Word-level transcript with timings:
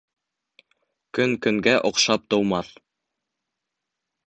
Көн 1.17 1.35
көнгә 1.43 1.75
оҡшап 1.91 2.25
тыумаҫ 2.35 2.73